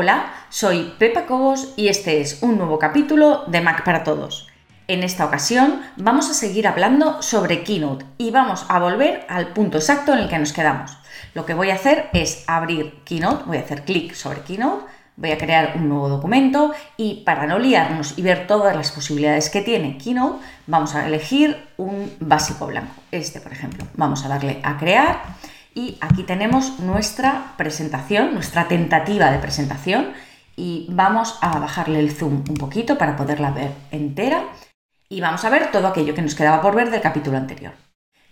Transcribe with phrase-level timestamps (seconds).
[0.00, 4.46] Hola, soy Pepa Cobos y este es un nuevo capítulo de Mac para Todos.
[4.86, 9.78] En esta ocasión vamos a seguir hablando sobre Keynote y vamos a volver al punto
[9.78, 10.96] exacto en el que nos quedamos.
[11.34, 14.84] Lo que voy a hacer es abrir Keynote, voy a hacer clic sobre Keynote,
[15.16, 19.50] voy a crear un nuevo documento y para no liarnos y ver todas las posibilidades
[19.50, 22.94] que tiene Keynote, vamos a elegir un básico blanco.
[23.10, 23.84] Este, por ejemplo.
[23.96, 25.22] Vamos a darle a crear
[25.78, 30.08] y aquí tenemos nuestra presentación, nuestra tentativa de presentación
[30.56, 34.42] y vamos a bajarle el zoom un poquito para poderla ver entera
[35.08, 37.74] y vamos a ver todo aquello que nos quedaba por ver del capítulo anterior.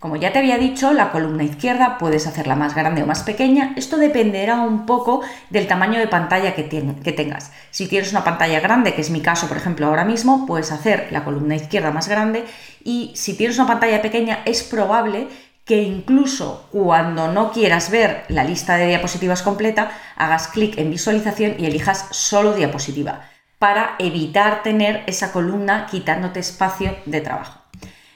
[0.01, 3.73] Como ya te había dicho, la columna izquierda puedes hacerla más grande o más pequeña.
[3.77, 7.53] Esto dependerá un poco del tamaño de pantalla que, tengas.
[7.71, 11.09] Si tienes una pantalla grande, que es mi caso, por ejemplo, ahora mismo, puedes hacer
[11.13, 12.45] la columna izquierda más grande.
[12.85, 15.29] Y si tienes una pantalla pequeña, es probable
[15.67, 21.57] que incluso cuando no quieras ver la lista de diapositivas completa, hagas clic en visualización
[21.59, 23.29] y elijas solo diapositiva,
[23.59, 27.61] para evitar tener esa columna quitándote espacio de trabajo.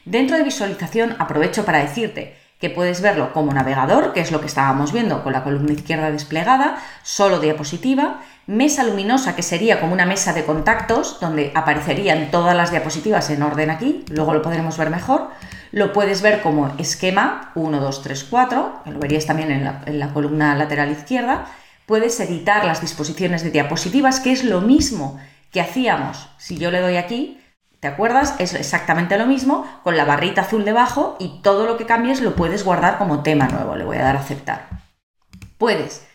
[0.04, 4.46] Dentro de visualización aprovecho para decirte que puedes verlo como navegador, que es lo que
[4.46, 10.06] estábamos viendo con la columna izquierda desplegada, solo diapositiva, mesa luminosa, que sería como una
[10.06, 14.90] mesa de contactos, donde aparecerían todas las diapositivas en orden aquí, luego lo podremos ver
[14.90, 15.30] mejor,
[15.72, 20.12] lo puedes ver como esquema 1, 2, 3, 4, que lo verías también en la,
[20.12, 21.46] columna lateral izquierda.
[21.86, 25.18] Puedes editar las disposiciones de diapositivas, que es lo mismo
[25.52, 27.40] que hacíamos si yo le doy aquí.
[27.78, 28.34] ¿Te acuerdas?
[28.38, 32.36] Es exactamente lo mismo con la barrita azul debajo y todo lo que cambies lo
[32.36, 33.74] puedes guardar como tema nuevo.
[33.76, 34.68] Le voy a dar a aceptar.
[35.56, 36.06] Puedes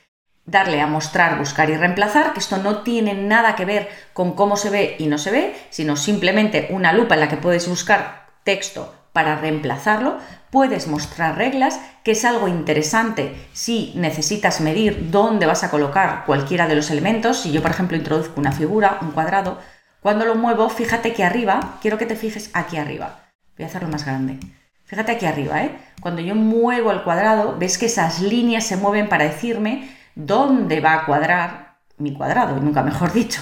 [0.45, 4.57] darle a mostrar, buscar y reemplazar, que esto no tiene nada que ver con cómo
[4.57, 8.27] se ve y no se ve, sino simplemente una lupa en la que puedes buscar
[8.43, 10.17] texto para reemplazarlo,
[10.49, 16.67] puedes mostrar reglas, que es algo interesante si necesitas medir dónde vas a colocar cualquiera
[16.67, 17.39] de los elementos.
[17.39, 19.57] Si yo, por ejemplo, introduzco una figura, un cuadrado,
[20.01, 23.21] cuando lo muevo, fíjate que arriba, quiero que te fijes aquí arriba.
[23.57, 24.37] Voy a hacerlo más grande.
[24.83, 25.71] Fíjate aquí arriba, ¿eh?
[26.01, 30.93] Cuando yo muevo el cuadrado, ves que esas líneas se mueven para decirme dónde va
[30.93, 33.41] a cuadrar mi cuadrado, y nunca mejor dicho.